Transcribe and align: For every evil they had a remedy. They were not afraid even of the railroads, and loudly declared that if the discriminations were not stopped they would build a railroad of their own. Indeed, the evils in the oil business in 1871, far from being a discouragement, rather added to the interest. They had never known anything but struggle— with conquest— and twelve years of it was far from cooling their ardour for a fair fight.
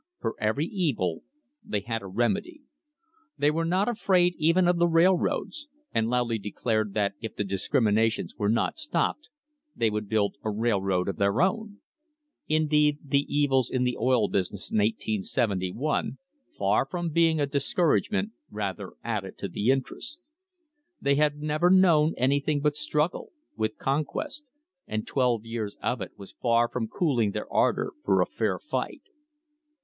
For 0.19 0.33
every 0.39 0.65
evil 0.65 1.21
they 1.63 1.81
had 1.81 2.01
a 2.01 2.07
remedy. 2.07 2.63
They 3.37 3.51
were 3.51 3.65
not 3.65 3.87
afraid 3.87 4.33
even 4.39 4.67
of 4.67 4.79
the 4.79 4.87
railroads, 4.87 5.67
and 5.93 6.09
loudly 6.09 6.39
declared 6.39 6.95
that 6.95 7.13
if 7.21 7.35
the 7.35 7.43
discriminations 7.43 8.33
were 8.35 8.49
not 8.49 8.79
stopped 8.79 9.29
they 9.75 9.91
would 9.91 10.09
build 10.09 10.37
a 10.43 10.49
railroad 10.49 11.07
of 11.07 11.17
their 11.17 11.39
own. 11.43 11.81
Indeed, 12.47 12.97
the 13.05 13.31
evils 13.31 13.69
in 13.69 13.83
the 13.83 13.95
oil 13.95 14.27
business 14.27 14.71
in 14.71 14.79
1871, 14.79 16.17
far 16.57 16.87
from 16.87 17.09
being 17.09 17.39
a 17.39 17.45
discouragement, 17.45 18.31
rather 18.49 18.93
added 19.03 19.37
to 19.37 19.47
the 19.47 19.69
interest. 19.69 20.19
They 20.99 21.13
had 21.13 21.43
never 21.43 21.69
known 21.69 22.15
anything 22.17 22.59
but 22.59 22.75
struggle— 22.75 23.33
with 23.55 23.77
conquest— 23.77 24.45
and 24.87 25.05
twelve 25.05 25.45
years 25.45 25.77
of 25.79 26.01
it 26.01 26.17
was 26.17 26.31
far 26.31 26.67
from 26.67 26.87
cooling 26.87 27.33
their 27.33 27.45
ardour 27.53 27.93
for 28.03 28.19
a 28.19 28.25
fair 28.25 28.57
fight. 28.57 29.03